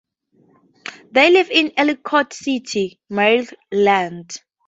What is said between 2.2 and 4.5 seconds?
City, Maryland.